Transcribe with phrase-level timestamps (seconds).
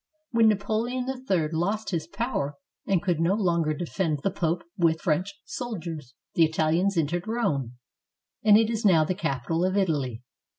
[0.31, 2.55] When Naploeon III lost his power
[2.87, 7.73] and could no longer defend the Pope with French soldiers, the Italians entered Rome,
[8.43, 10.23] and it is now the capital of Italy.